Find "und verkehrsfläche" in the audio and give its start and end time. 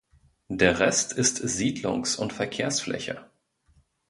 2.17-3.29